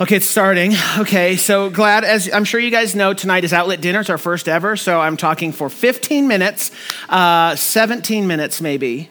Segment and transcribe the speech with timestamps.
[0.00, 0.72] Okay, it's starting.
[0.98, 4.00] Okay, so glad, as I'm sure you guys know, tonight is Outlet Dinner.
[4.00, 6.70] It's our first ever, so I'm talking for 15 minutes,
[7.08, 9.08] uh, 17 minutes maybe.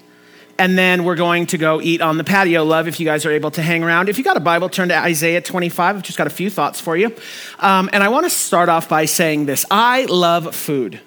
[0.57, 2.65] And then we're going to go eat on the patio.
[2.65, 4.09] Love if you guys are able to hang around.
[4.09, 5.95] If you got a Bible, turn to Isaiah 25.
[5.95, 7.15] I've just got a few thoughts for you.
[7.59, 10.99] Um, and I want to start off by saying this I love food.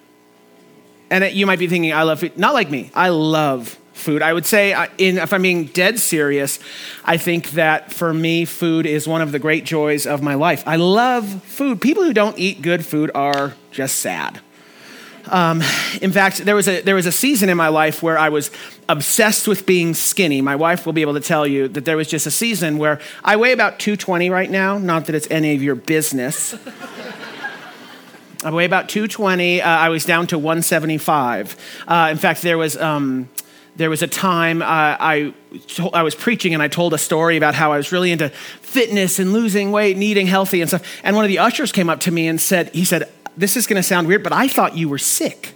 [1.11, 2.37] And it, you might be thinking, I love food.
[2.37, 2.89] Not like me.
[2.95, 4.21] I love food.
[4.21, 6.59] I would say, uh, in, if I'm being dead serious,
[7.05, 10.63] I think that for me, food is one of the great joys of my life.
[10.67, 11.81] I love food.
[11.81, 14.41] People who don't eat good food are just sad.
[15.27, 15.61] Um,
[16.01, 18.51] in fact, there was, a, there was a season in my life where I was
[18.89, 20.41] obsessed with being skinny.
[20.41, 22.99] My wife will be able to tell you that there was just a season where
[23.23, 26.55] I weigh about 220 right now, not that it's any of your business.
[28.43, 29.61] I weigh about 220.
[29.61, 31.55] Uh, I was down to 175.
[31.87, 32.75] Uh, in fact, there was.
[32.75, 33.29] Um,
[33.75, 35.33] there was a time uh, I,
[35.93, 39.19] I was preaching and I told a story about how I was really into fitness
[39.19, 40.85] and losing weight and eating healthy and stuff.
[41.03, 43.65] And one of the ushers came up to me and said, he said, this is
[43.65, 45.55] going to sound weird, but I thought you were sick.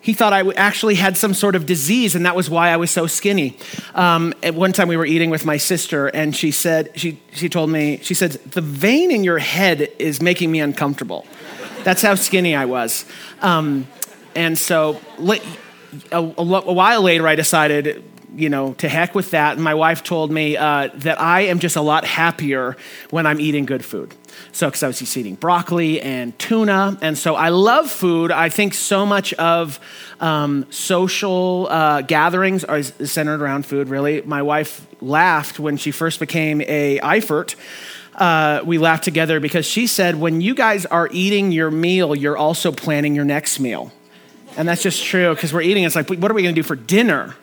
[0.00, 2.90] He thought I actually had some sort of disease, and that was why I was
[2.90, 3.56] so skinny.
[3.94, 7.48] Um, at one time, we were eating with my sister, and she said, she, she
[7.48, 11.24] told me, she said, the vein in your head is making me uncomfortable.
[11.84, 13.04] That's how skinny I was.
[13.42, 13.86] Um,
[14.34, 15.00] and so,
[16.10, 18.02] a, a, a, while later, I decided,
[18.34, 19.54] you know, to heck with that.
[19.54, 22.76] And my wife told me uh, that I am just a lot happier
[23.10, 24.14] when I'm eating good food.
[24.52, 26.98] So, because I was just eating broccoli and tuna.
[27.02, 28.30] And so I love food.
[28.30, 29.78] I think so much of
[30.20, 34.22] um, social uh, gatherings are centered around food, really.
[34.22, 37.56] My wife laughed when she first became a Eiffert.
[38.14, 42.36] Uh, we laughed together because she said, when you guys are eating your meal, you're
[42.36, 43.90] also planning your next meal.
[44.56, 45.84] And that's just true because we're eating.
[45.84, 47.34] It's like, what are we going to do for dinner?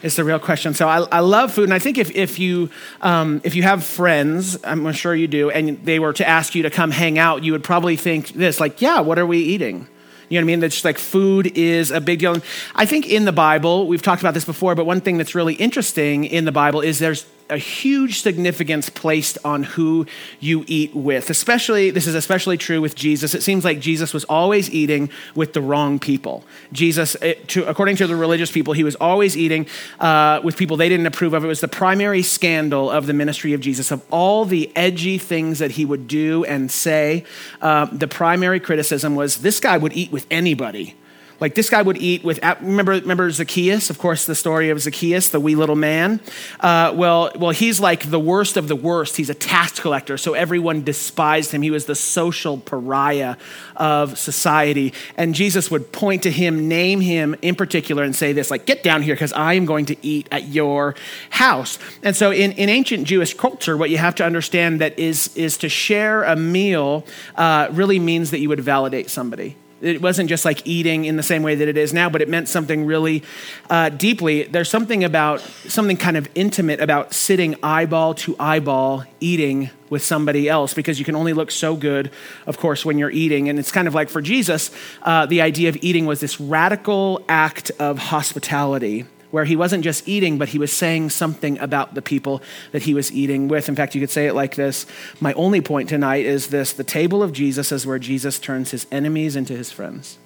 [0.00, 0.74] Is the real question.
[0.74, 2.70] So I, I love food, and I think if, if you
[3.00, 6.62] um, if you have friends, I'm sure you do, and they were to ask you
[6.62, 9.88] to come hang out, you would probably think this, like, yeah, what are we eating?
[10.28, 10.60] You know what I mean?
[10.60, 12.34] That's like food is a big deal.
[12.34, 12.44] And
[12.76, 15.54] I think in the Bible, we've talked about this before, but one thing that's really
[15.54, 20.06] interesting in the Bible is there's a huge significance placed on who
[20.40, 21.30] you eat with.
[21.30, 23.34] Especially, this is especially true with Jesus.
[23.34, 26.44] It seems like Jesus was always eating with the wrong people.
[26.72, 29.66] Jesus, it, to, according to the religious people, he was always eating
[30.00, 31.44] uh, with people they didn't approve of.
[31.44, 33.90] It was the primary scandal of the ministry of Jesus.
[33.90, 37.24] Of all the edgy things that he would do and say,
[37.60, 40.96] uh, the primary criticism was this guy would eat with anybody.
[41.40, 43.90] Like this guy would eat with, remember, remember Zacchaeus?
[43.90, 46.20] Of course, the story of Zacchaeus, the wee little man.
[46.58, 49.16] Uh, well, well, he's like the worst of the worst.
[49.16, 51.62] He's a tax collector, so everyone despised him.
[51.62, 53.36] He was the social pariah
[53.76, 54.92] of society.
[55.16, 58.82] And Jesus would point to him, name him in particular, and say this, like, get
[58.82, 60.96] down here because I am going to eat at your
[61.30, 61.78] house.
[62.02, 65.56] And so in, in ancient Jewish culture, what you have to understand that is, is
[65.58, 67.06] to share a meal
[67.36, 69.56] uh, really means that you would validate somebody.
[69.80, 72.28] It wasn't just like eating in the same way that it is now, but it
[72.28, 73.22] meant something really
[73.70, 74.44] uh, deeply.
[74.44, 80.48] There's something about, something kind of intimate about sitting eyeball to eyeball eating with somebody
[80.48, 82.10] else because you can only look so good,
[82.46, 83.48] of course, when you're eating.
[83.48, 84.70] And it's kind of like for Jesus,
[85.02, 90.08] uh, the idea of eating was this radical act of hospitality where he wasn't just
[90.08, 93.68] eating, but he was saying something about the people that he was eating with.
[93.68, 94.86] In fact, you could say it like this
[95.20, 98.86] My only point tonight is this the table of Jesus is where Jesus turns his
[98.90, 100.18] enemies into his friends.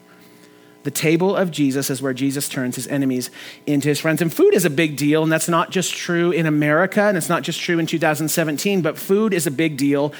[0.84, 3.30] The table of Jesus is where Jesus turns his enemies
[3.66, 4.20] into his friends.
[4.20, 7.28] And food is a big deal, and that's not just true in America, and it's
[7.28, 10.12] not just true in 2017, but food is a big deal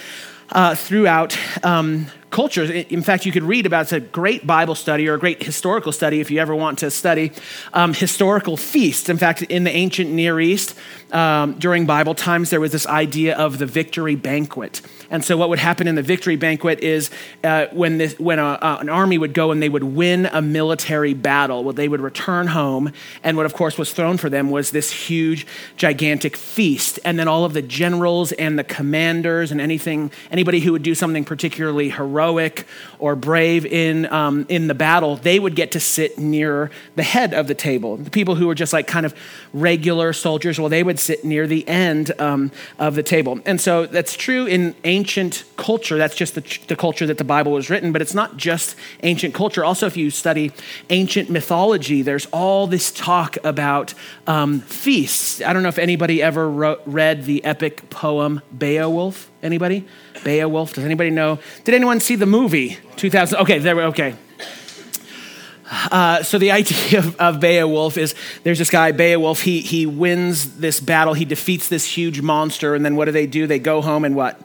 [0.51, 2.71] uh, throughout um, cultures.
[2.71, 5.93] In fact, you could read about it's a great Bible study or a great historical
[5.93, 7.31] study if you ever want to study
[7.75, 9.09] um, historical feasts.
[9.09, 10.75] In fact, in the ancient Near East,
[11.13, 14.81] um, during Bible times, there was this idea of the victory banquet.
[15.11, 17.11] And so, what would happen in the victory banquet is
[17.45, 20.41] uh, when, this, when a, uh, an army would go and they would win a
[20.41, 22.93] military battle, well, they would return home.
[23.23, 26.99] And what, of course, was thrown for them was this huge, gigantic feast.
[27.05, 30.95] And then all of the generals and the commanders and anything, anybody who would do
[30.95, 32.67] something particularly heroic heroic
[32.99, 37.35] or brave in, um, in the battle, they would get to sit near the head
[37.35, 37.97] of the table.
[37.97, 39.15] The people who were just like kind of
[39.53, 43.41] regular soldiers, well, they would sit near the end um, of the table.
[43.45, 45.99] And so that's true in ancient culture.
[45.99, 49.35] That's just the, the culture that the Bible was written, but it's not just ancient
[49.35, 49.65] culture.
[49.65, 50.53] Also, if you study
[50.91, 53.95] ancient mythology, there's all this talk about
[54.29, 55.41] um, feasts.
[55.43, 59.29] I don't know if anybody ever wrote, read the epic poem Beowulf.
[59.43, 59.85] Anybody?
[60.25, 60.75] Beowulf.
[60.75, 61.39] Does anybody know?
[61.65, 63.39] Did anyone see the movie 2000?
[63.41, 63.77] Okay, there.
[63.77, 64.15] We okay.
[65.91, 68.15] Uh, so the idea of, of, Beowulf is
[68.45, 69.41] there's this guy Beowulf.
[69.41, 71.15] He he wins this battle.
[71.15, 73.47] He defeats this huge monster, and then what do they do?
[73.47, 74.41] They go home and what?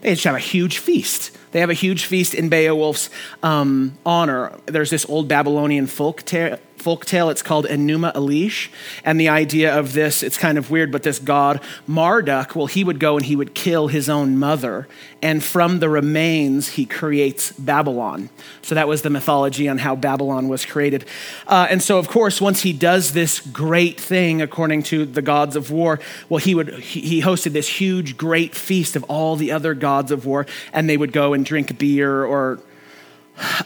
[0.00, 1.36] They just have a huge feast.
[1.50, 3.10] They have a huge feast in Beowulf's
[3.42, 4.52] um, honor.
[4.66, 7.30] There's this old Babylonian folk tale, folk tale.
[7.30, 8.68] It's called Enuma Elish.
[9.04, 12.84] And the idea of this, it's kind of weird, but this god Marduk, well, he
[12.84, 14.88] would go and he would kill his own mother.
[15.20, 18.30] And from the remains, he creates Babylon.
[18.62, 21.06] So that was the mythology on how Babylon was created.
[21.46, 25.56] Uh, and so, of course, once he does this great thing, according to the gods
[25.56, 25.98] of war,
[26.28, 30.24] well, he would he hosted this huge, great feast of all the other gods of
[30.26, 32.60] war, and they would go and drink beer or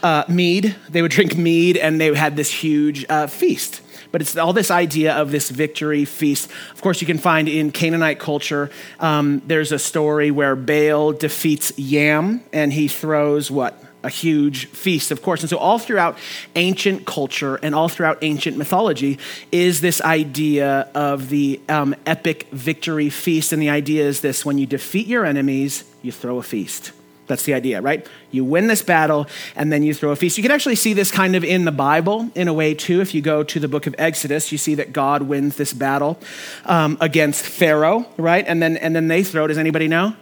[0.01, 0.75] uh, mead.
[0.89, 3.81] They would drink mead and they had this huge uh, feast.
[4.13, 6.49] But it's all this idea of this victory feast.
[6.71, 11.73] Of course, you can find in Canaanite culture, um, there's a story where Baal defeats
[11.77, 13.83] Yam and he throws what?
[14.03, 15.41] A huge feast, of course.
[15.41, 16.17] And so, all throughout
[16.55, 19.17] ancient culture and all throughout ancient mythology
[19.51, 23.51] is this idea of the um, epic victory feast.
[23.53, 26.91] And the idea is this when you defeat your enemies, you throw a feast.
[27.27, 28.05] That's the idea, right?
[28.31, 30.37] You win this battle and then you throw a feast.
[30.37, 32.99] You can actually see this kind of in the Bible in a way too.
[32.99, 36.19] If you go to the book of Exodus, you see that God wins this battle
[36.65, 38.43] um, against Pharaoh, right?
[38.45, 39.47] And then and then they throw.
[39.47, 40.15] Does anybody know?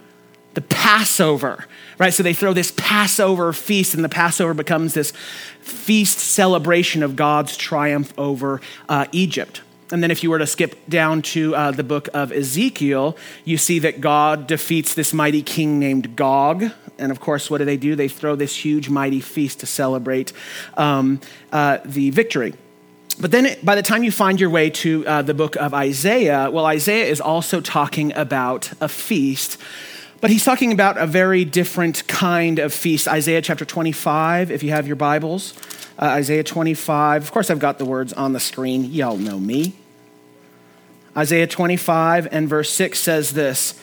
[0.54, 1.66] The Passover,
[1.98, 2.12] right?
[2.12, 5.12] So they throw this Passover feast, and the Passover becomes this
[5.60, 9.62] feast celebration of God's triumph over uh, Egypt.
[9.92, 13.58] And then, if you were to skip down to uh, the book of Ezekiel, you
[13.58, 16.64] see that God defeats this mighty king named Gog.
[16.98, 17.94] And of course, what do they do?
[17.94, 20.32] They throw this huge, mighty feast to celebrate
[20.78, 21.20] um,
[21.52, 22.54] uh, the victory.
[23.20, 26.50] But then, by the time you find your way to uh, the book of Isaiah,
[26.50, 29.58] well, Isaiah is also talking about a feast.
[30.22, 33.08] But he's talking about a very different kind of feast.
[33.08, 35.52] Isaiah chapter 25, if you have your Bibles.
[35.98, 37.22] Uh, Isaiah 25.
[37.22, 38.84] Of course, I've got the words on the screen.
[38.84, 39.74] Y'all know me.
[41.16, 43.78] Isaiah 25 and verse 6 says this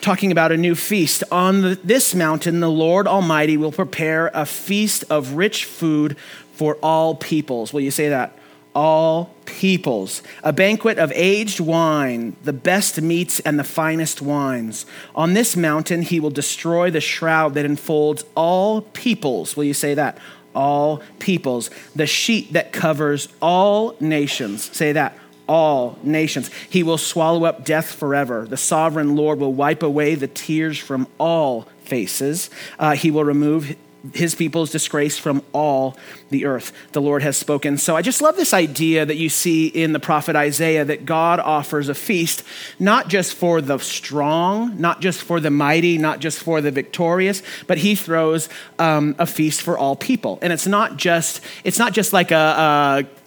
[0.00, 1.24] talking about a new feast.
[1.32, 6.16] On this mountain, the Lord Almighty will prepare a feast of rich food
[6.52, 7.72] for all peoples.
[7.72, 8.36] Will you say that?
[8.74, 10.22] All peoples.
[10.42, 14.86] A banquet of aged wine, the best meats and the finest wines.
[15.14, 19.56] On this mountain, he will destroy the shroud that enfolds all peoples.
[19.56, 20.18] Will you say that?
[20.54, 21.70] All peoples.
[21.96, 24.74] The sheet that covers all nations.
[24.76, 25.16] Say that
[25.52, 26.50] all nations.
[26.70, 28.46] He will swallow up death forever.
[28.48, 32.48] The sovereign Lord will wipe away the tears from all faces.
[32.78, 33.76] Uh, he will remove
[34.14, 35.96] his people's disgrace from all
[36.30, 36.72] the earth.
[36.92, 37.76] The Lord has spoken.
[37.76, 41.38] So I just love this idea that you see in the prophet Isaiah that God
[41.38, 42.42] offers a feast,
[42.78, 47.42] not just for the strong, not just for the mighty, not just for the victorious,
[47.66, 50.38] but he throws um, a feast for all people.
[50.40, 53.21] And it's not just, it's not just like a, a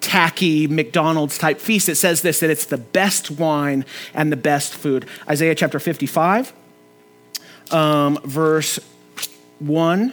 [0.00, 1.88] tacky McDonald's type feast.
[1.88, 5.06] It says this that it's the best wine and the best food.
[5.28, 6.52] Isaiah chapter 55,
[7.70, 8.78] um, verse
[9.58, 10.12] 1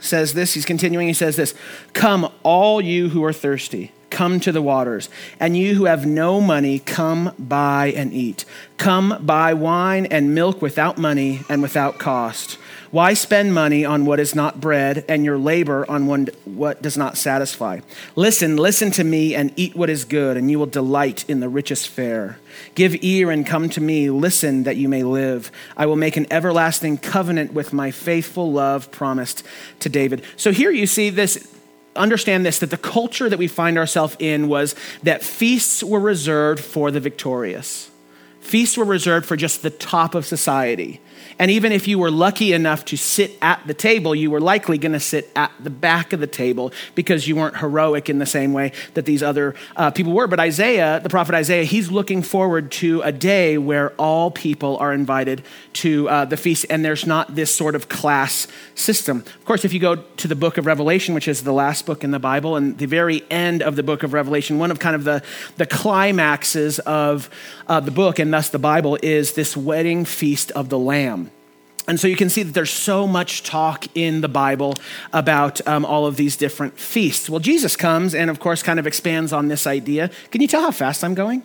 [0.00, 0.54] says this.
[0.54, 1.54] He's continuing, he says this
[1.92, 3.92] Come, all you who are thirsty.
[4.08, 5.10] Come to the waters,
[5.40, 8.44] and you who have no money, come buy and eat.
[8.78, 12.56] Come buy wine and milk without money and without cost.
[12.90, 16.06] Why spend money on what is not bread and your labor on
[16.44, 17.80] what does not satisfy?
[18.14, 21.48] Listen, listen to me and eat what is good, and you will delight in the
[21.48, 22.38] richest fare.
[22.74, 24.10] Give ear and come to me.
[24.10, 25.50] Listen that you may live.
[25.76, 29.42] I will make an everlasting covenant with my faithful love promised
[29.80, 30.22] to David.
[30.36, 31.52] So here you see this
[31.96, 36.62] understand this that the culture that we find ourselves in was that feasts were reserved
[36.62, 37.90] for the victorious.
[38.40, 41.00] Feasts were reserved for just the top of society.
[41.38, 44.78] And even if you were lucky enough to sit at the table, you were likely
[44.78, 48.26] going to sit at the back of the table because you weren't heroic in the
[48.26, 50.26] same way that these other uh, people were.
[50.26, 54.92] But Isaiah, the prophet Isaiah, he's looking forward to a day where all people are
[54.92, 55.42] invited
[55.74, 59.18] to uh, the feast and there's not this sort of class system.
[59.18, 62.04] Of course, if you go to the book of Revelation, which is the last book
[62.04, 64.96] in the Bible, and the very end of the book of Revelation, one of kind
[64.96, 65.22] of the,
[65.56, 67.30] the climaxes of
[67.68, 71.30] uh, the book and thus the Bible is this wedding feast of the Lamb.
[71.88, 74.74] And so you can see that there's so much talk in the Bible
[75.12, 77.30] about um, all of these different feasts.
[77.30, 80.10] Well, Jesus comes and, of course, kind of expands on this idea.
[80.32, 81.44] Can you tell how fast I'm going?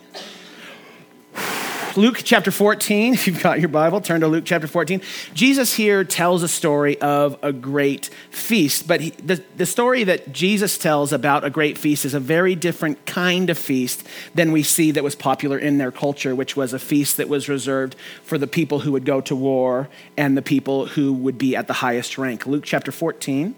[1.96, 5.02] Luke chapter 14, if you've got your Bible, turn to Luke chapter 14.
[5.34, 10.32] Jesus here tells a story of a great feast, but he, the, the story that
[10.32, 14.62] Jesus tells about a great feast is a very different kind of feast than we
[14.62, 18.38] see that was popular in their culture, which was a feast that was reserved for
[18.38, 21.74] the people who would go to war and the people who would be at the
[21.74, 22.46] highest rank.
[22.46, 23.54] Luke chapter 14,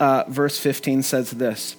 [0.00, 1.76] uh, verse 15 says this.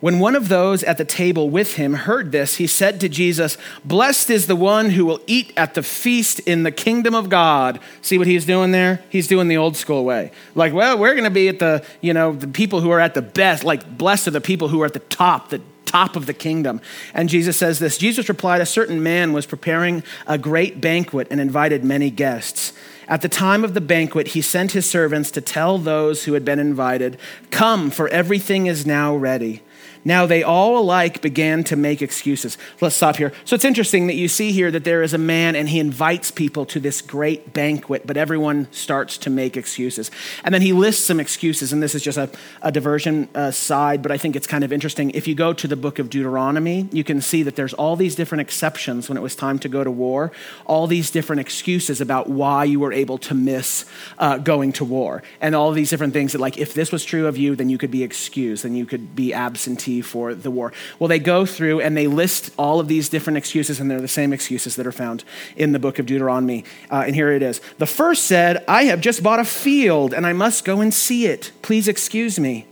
[0.00, 3.58] When one of those at the table with him heard this, he said to Jesus,
[3.84, 7.80] Blessed is the one who will eat at the feast in the kingdom of God.
[8.00, 9.02] See what he's doing there?
[9.08, 10.30] He's doing the old school way.
[10.54, 13.14] Like, well, we're going to be at the, you know, the people who are at
[13.14, 16.26] the best, like, blessed are the people who are at the top, the top of
[16.26, 16.80] the kingdom.
[17.12, 21.40] And Jesus says this Jesus replied, A certain man was preparing a great banquet and
[21.40, 22.72] invited many guests.
[23.08, 26.44] At the time of the banquet, he sent his servants to tell those who had
[26.44, 27.18] been invited,
[27.50, 29.62] Come, for everything is now ready.
[30.04, 32.58] Now they all alike began to make excuses.
[32.80, 33.32] Let's stop here.
[33.44, 36.30] So it's interesting that you see here that there is a man and he invites
[36.30, 40.10] people to this great banquet, but everyone starts to make excuses.
[40.44, 42.30] And then he lists some excuses, and this is just a,
[42.62, 45.10] a diversion uh, side, but I think it's kind of interesting.
[45.10, 48.14] If you go to the book of Deuteronomy, you can see that there's all these
[48.14, 50.30] different exceptions when it was time to go to war,
[50.66, 53.84] all these different excuses about why you were able to miss
[54.18, 57.26] uh, going to war, and all these different things that, like, if this was true
[57.26, 60.72] of you, then you could be excused, then you could be absentee for the war.
[60.98, 64.08] Well, they go through and they list all of these different excuses, and they're the
[64.08, 65.24] same excuses that are found
[65.56, 66.64] in the book of Deuteronomy.
[66.90, 67.60] Uh, and here it is.
[67.78, 71.26] The first said, I have just bought a field and I must go and see
[71.26, 71.52] it.
[71.62, 72.66] Please excuse me.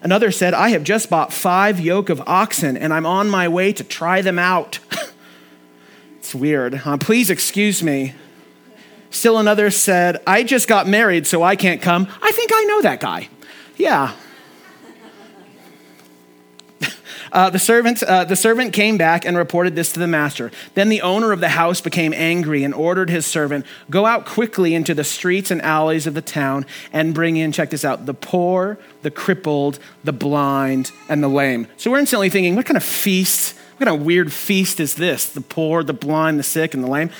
[0.00, 3.72] Another said, I have just bought five yoke of oxen and I'm on my way
[3.72, 4.78] to try them out.
[6.18, 6.82] it's weird.
[6.84, 8.14] Uh, please excuse me.
[9.10, 12.06] Still another said, I just got married, so I can't come.
[12.22, 13.28] I think I know that guy.
[13.76, 14.12] Yeah,
[17.32, 20.50] uh, the, servant, uh, the servant came back and reported this to the master.
[20.74, 24.74] Then the owner of the house became angry and ordered his servant, Go out quickly
[24.74, 28.14] into the streets and alleys of the town and bring in, check this out, the
[28.14, 31.66] poor, the crippled, the blind, and the lame.
[31.76, 33.57] So we're instantly thinking, What kind of feast?
[33.78, 35.26] What kind of weird feast is this?
[35.30, 37.10] The poor, the blind, the sick, and the lame.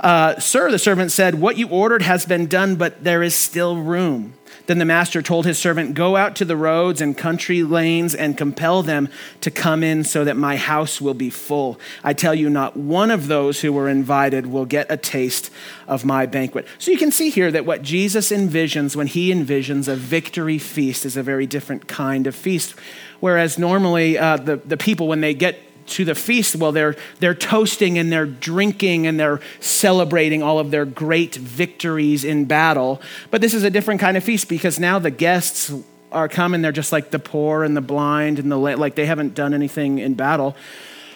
[0.00, 3.76] Uh, Sir, the servant said, What you ordered has been done, but there is still
[3.76, 4.32] room.
[4.64, 8.34] Then the master told his servant, Go out to the roads and country lanes and
[8.34, 9.10] compel them
[9.42, 11.78] to come in so that my house will be full.
[12.02, 15.50] I tell you, not one of those who were invited will get a taste
[15.86, 16.66] of my banquet.
[16.78, 21.04] So you can see here that what Jesus envisions when he envisions a victory feast
[21.04, 22.74] is a very different kind of feast.
[23.20, 27.34] Whereas normally uh, the, the people, when they get to the feast, well, they're, they're
[27.34, 33.00] toasting and they're drinking and they're celebrating all of their great victories in battle.
[33.30, 35.72] But this is a different kind of feast because now the guests
[36.12, 36.62] are coming.
[36.62, 39.98] They're just like the poor and the blind and the like they haven't done anything
[39.98, 40.56] in battle.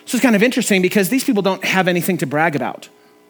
[0.04, 2.88] So it's kind of interesting because these people don't have anything to brag about.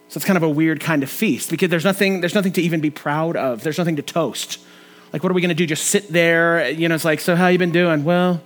[0.09, 2.63] So it's kind of a weird kind of feast because there's nothing, there's nothing to
[2.63, 3.63] even be proud of.
[3.63, 4.59] There's nothing to toast.
[5.13, 5.67] Like, what are we going to do?
[5.67, 6.69] Just sit there?
[6.71, 8.03] You know, it's like, so how you been doing?
[8.03, 8.41] Well,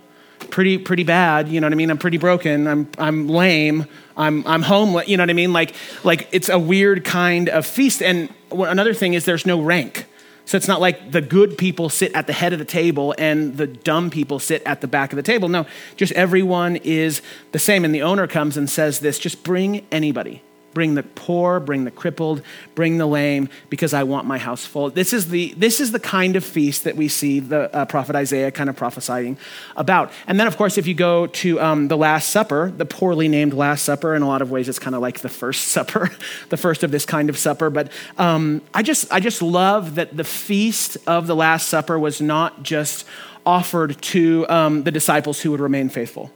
[0.55, 1.91] pretty pretty bad you know what i mean?
[1.91, 2.65] I'm pretty broken.
[2.65, 3.85] I'm i'm lame.
[4.15, 5.51] I'm i'm homeless you know what i mean?
[5.51, 8.01] Like like it's a weird kind of feast.
[8.01, 10.05] And another thing is there's no rank.
[10.45, 13.57] So it's not like the good people sit at the head of the table and
[13.57, 15.49] the dumb people sit at the back of the table.
[15.49, 15.65] No
[15.97, 17.21] just everyone is
[17.51, 17.83] the same.
[17.83, 20.41] And the owner comes and says this just bring anybody
[20.75, 22.43] bring the poor, bring the crippled,
[22.75, 24.91] bring the lame, because I want my house full.
[24.91, 28.15] This is the, this is the kind of feast that we see the uh, prophet
[28.15, 29.37] Isaiah kind of prophesying
[29.77, 30.11] about.
[30.27, 33.53] And then, of course, if you go to um, the Last Supper, the poorly named
[33.53, 36.11] Last Supper, in a lot of ways, it's kind of like the first supper,
[36.49, 37.69] the first of this kind of supper.
[37.69, 42.21] But um, I, just, I just love that the feast of the Last Supper was
[42.21, 43.07] not just
[43.45, 46.31] offered to um, the disciples who would remain faithful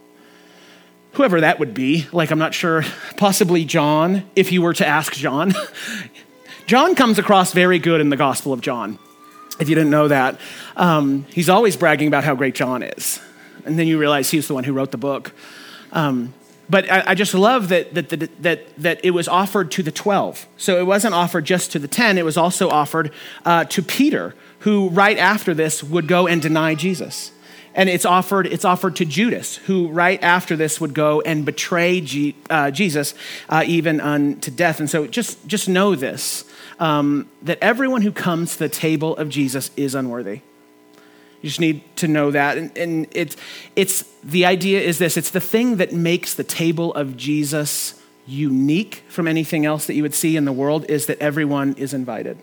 [1.13, 2.07] whoever that would be.
[2.11, 2.83] Like, I'm not sure,
[3.17, 5.53] possibly John, if you were to ask John.
[6.67, 8.99] John comes across very good in the Gospel of John,
[9.59, 10.39] if you didn't know that.
[10.75, 13.19] Um, he's always bragging about how great John is.
[13.65, 15.33] And then you realize he's the one who wrote the book.
[15.91, 16.33] Um,
[16.69, 19.91] but I, I, just love that, that, that, that, that it was offered to the
[19.91, 20.47] 12.
[20.57, 23.11] So it wasn't offered just to the 10, it was also offered
[23.43, 27.31] uh, to Peter, who right after this would go and deny Jesus.
[27.79, 32.01] And it's offered, it's offered to Judas, who right after this would go and betray
[32.01, 33.13] G, uh, Jesus
[33.47, 34.81] uh, even unto death.
[34.81, 36.43] And so just, just know this
[36.81, 40.41] um, that everyone who comes to the table of Jesus is unworthy.
[41.41, 42.57] You just need to know that.
[42.57, 43.37] And, and it's,
[43.77, 47.93] it's the idea is this it's the thing that makes the table of Jesus
[48.27, 51.93] unique from anything else that you would see in the world is that everyone is
[51.93, 52.37] invited.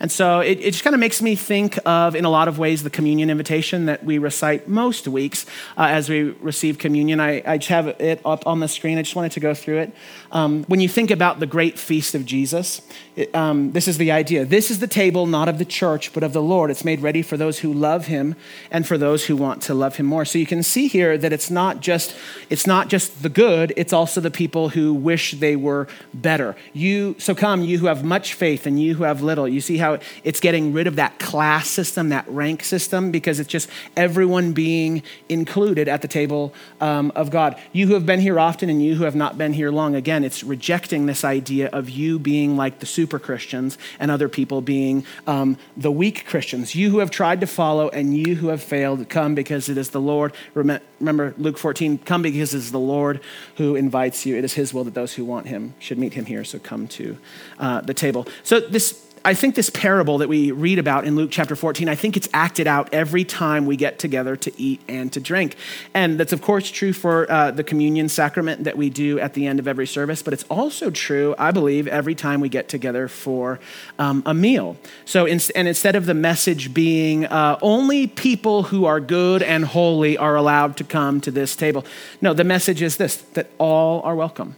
[0.00, 2.58] And so it, it just kind of makes me think of, in a lot of
[2.58, 7.20] ways, the communion invitation that we recite most weeks uh, as we receive communion.
[7.20, 8.98] I, I just have it up on the screen.
[8.98, 9.92] I just wanted to go through it.
[10.32, 12.82] Um, when you think about the great feast of Jesus,
[13.16, 14.44] it, um, this is the idea.
[14.44, 16.70] This is the table not of the church, but of the Lord.
[16.70, 18.34] It's made ready for those who love him
[18.70, 20.24] and for those who want to love him more.
[20.24, 22.16] So you can see here that it's not just,
[22.48, 26.56] it's not just the good, it's also the people who wish they were better.
[26.72, 29.78] You, so come, you who have much faith and you who have little You see
[29.78, 34.52] how it's getting rid of that class system, that rank system, because it's just everyone
[34.52, 37.58] being included at the table um, of God.
[37.72, 40.24] You who have been here often and you who have not been here long, again,
[40.24, 45.04] it's rejecting this idea of you being like the super Christians and other people being
[45.26, 46.74] um, the weak Christians.
[46.74, 49.90] You who have tried to follow and you who have failed, come because it is
[49.90, 50.32] the Lord.
[50.54, 53.20] Remember Luke 14, come because it is the Lord
[53.56, 54.36] who invites you.
[54.36, 56.44] It is his will that those who want him should meet him here.
[56.44, 57.18] So come to
[57.58, 58.26] uh, the table.
[58.42, 61.94] So this I think this parable that we read about in Luke chapter 14, I
[61.94, 65.56] think it's acted out every time we get together to eat and to drink.
[65.94, 69.46] And that's, of course, true for uh, the communion sacrament that we do at the
[69.46, 73.06] end of every service, but it's also true, I believe, every time we get together
[73.06, 73.60] for
[73.98, 74.76] um, a meal.
[75.04, 79.64] So, in, and instead of the message being uh, only people who are good and
[79.64, 81.84] holy are allowed to come to this table,
[82.20, 84.56] no, the message is this that all are welcome.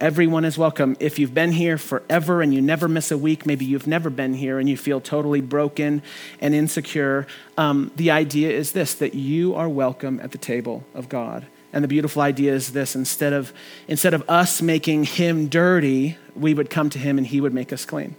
[0.00, 0.96] Everyone is welcome.
[0.98, 4.32] If you've been here forever and you never miss a week, maybe you've never been
[4.32, 6.00] here and you feel totally broken
[6.40, 7.26] and insecure,
[7.58, 11.44] um, the idea is this that you are welcome at the table of God.
[11.74, 13.52] And the beautiful idea is this instead of,
[13.88, 17.70] instead of us making him dirty, we would come to him and he would make
[17.70, 18.16] us clean.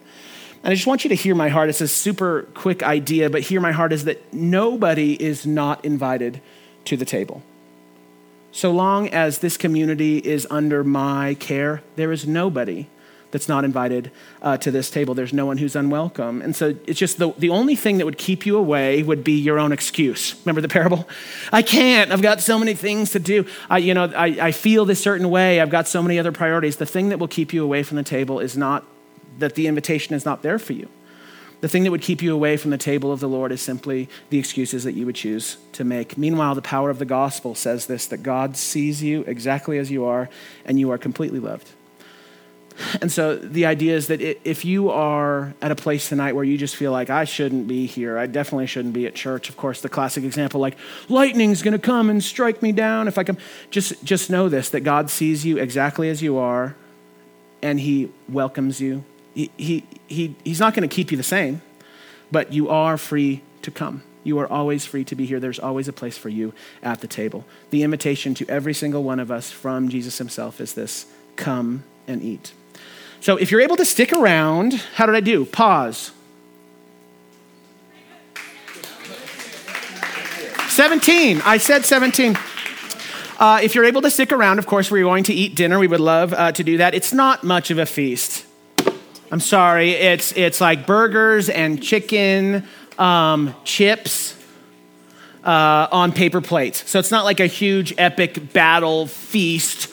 [0.64, 1.70] And I just want you to hear my heart.
[1.70, 6.42] It's a super quick idea, but hear my heart is that nobody is not invited
[6.86, 7.42] to the table.
[8.52, 12.88] So long as this community is under my care, there is nobody
[13.32, 15.14] that's not invited uh, to this table.
[15.14, 16.42] There's no one who's unwelcome.
[16.42, 19.40] And so it's just the, the only thing that would keep you away would be
[19.40, 20.36] your own excuse.
[20.46, 21.08] Remember the parable?
[21.52, 22.12] I can't.
[22.12, 23.46] I've got so many things to do.
[23.70, 25.62] I, you know, I, I feel this certain way.
[25.62, 26.76] I've got so many other priorities.
[26.76, 28.86] The thing that will keep you away from the table is not
[29.40, 30.90] that the invitation is not there for you.
[31.62, 34.10] The thing that would keep you away from the table of the Lord is simply
[34.32, 36.18] the excuses that you would choose to make.
[36.18, 40.04] Meanwhile, the power of the gospel says this that God sees you exactly as you
[40.06, 40.28] are,
[40.66, 41.70] and you are completely loved.
[43.00, 46.58] And so the idea is that if you are at a place tonight where you
[46.58, 49.82] just feel like, I shouldn't be here, I definitely shouldn't be at church, of course,
[49.82, 50.78] the classic example, like,
[51.10, 53.38] lightning's gonna come and strike me down if I come,
[53.70, 56.76] just, just know this that God sees you exactly as you are,
[57.62, 61.62] and He welcomes you he, he, he, he's not going to keep you the same,
[62.32, 64.04] but you are free to come.
[64.24, 65.40] You are always free to be here.
[65.40, 67.46] There's always a place for you at the table.
[67.72, 72.22] The invitation to every single one of us from Jesus himself is this come and
[72.22, 72.54] eat.
[73.20, 75.46] So if you're able to stick around, how did I do?
[75.46, 76.12] Pause.
[80.70, 81.42] 17.
[81.44, 82.38] I said 17.
[83.40, 85.80] Uh, if you're able to stick around, of course, we're going to eat dinner.
[85.80, 86.94] We would love uh, to do that.
[86.94, 88.46] It's not much of a feast.
[89.32, 89.92] I'm sorry.
[89.92, 92.68] It's it's like burgers and chicken,
[93.00, 94.36] um, chips
[95.46, 96.90] uh, on paper plates.
[96.90, 99.88] So it's not like a huge epic battle feast.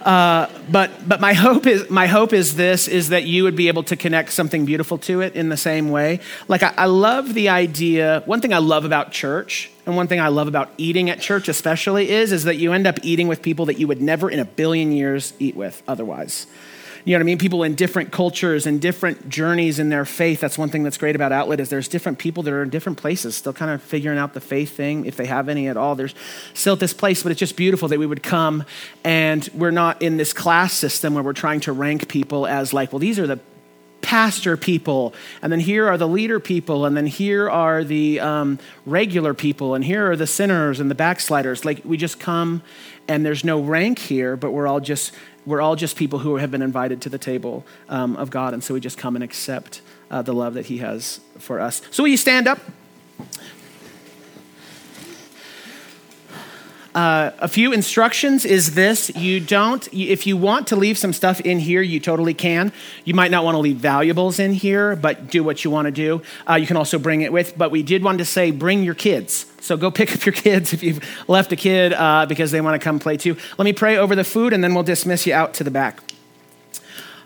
[0.00, 3.66] Uh, but but my hope is my hope is this is that you would be
[3.66, 6.20] able to connect something beautiful to it in the same way.
[6.46, 8.22] Like I, I love the idea.
[8.26, 11.48] One thing I love about church and one thing I love about eating at church
[11.48, 14.38] especially is is that you end up eating with people that you would never in
[14.38, 16.46] a billion years eat with otherwise.
[17.06, 17.38] You know what I mean?
[17.38, 20.40] People in different cultures and different journeys in their faith.
[20.40, 22.96] That's one thing that's great about Outlet is there's different people that are in different
[22.96, 25.96] places, still kind of figuring out the faith thing, if they have any at all.
[25.96, 26.14] There's
[26.54, 28.64] still at this place, but it's just beautiful that we would come
[29.04, 32.90] and we're not in this class system where we're trying to rank people as like,
[32.90, 33.38] well, these are the
[34.00, 38.58] pastor people, and then here are the leader people, and then here are the um,
[38.84, 41.64] regular people, and here are the sinners and the backsliders.
[41.64, 42.62] Like we just come,
[43.08, 45.12] and there's no rank here, but we're all just
[45.46, 48.62] we're all just people who have been invited to the table um, of God, and
[48.62, 51.82] so we just come and accept uh, the love that He has for us.
[51.90, 52.58] So, will you stand up?
[56.94, 59.10] Uh, a few instructions is this.
[59.16, 62.72] You don't if you want to leave some stuff in here you totally can.
[63.04, 65.92] You might not want to leave valuables in here but do what you want to
[65.92, 66.22] do.
[66.48, 68.94] Uh, you can also bring it with but we did want to say bring your
[68.94, 69.46] kids.
[69.60, 72.80] So go pick up your kids if you've left a kid uh, because they want
[72.80, 73.36] to come play too.
[73.58, 76.13] Let me pray over the food and then we'll dismiss you out to the back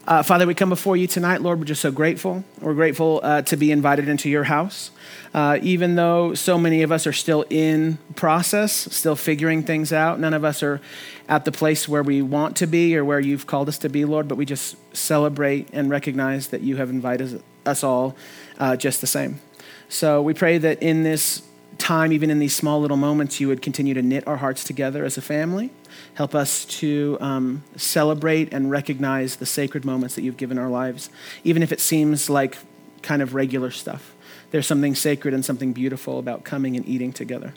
[0.08, 1.58] uh, Father, we come before you tonight, Lord.
[1.58, 2.42] We're just so grateful.
[2.62, 4.90] We're grateful uh, to be invited into your house.
[5.34, 10.18] Uh, even though so many of us are still in process, still figuring things out,
[10.18, 10.80] none of us are
[11.28, 14.06] at the place where we want to be or where you've called us to be,
[14.06, 18.16] Lord, but we just celebrate and recognize that you have invited us all
[18.58, 19.42] uh, just the same.
[19.90, 21.42] So we pray that in this
[21.78, 25.04] time, even in these small little moments, you would continue to knit our hearts together
[25.04, 25.70] as a family.
[26.14, 31.08] Help us to um, celebrate and recognize the sacred moments that you've given our lives,
[31.44, 32.58] even if it seems like
[33.02, 34.14] kind of regular stuff.
[34.50, 37.54] There's something sacred and something beautiful about coming and eating together.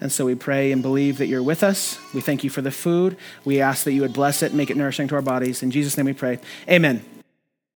[0.00, 1.98] And so we pray and believe that you're with us.
[2.14, 3.16] We thank you for the food.
[3.44, 5.62] We ask that you would bless it, make it nourishing to our bodies.
[5.62, 6.38] In Jesus' name we pray.
[6.68, 7.04] Amen.